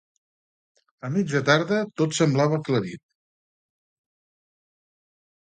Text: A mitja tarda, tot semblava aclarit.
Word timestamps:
A 1.09 1.11
mitja 1.17 1.41
tarda, 1.49 1.81
tot 2.03 2.15
semblava 2.21 2.59
aclarit. 2.61 3.03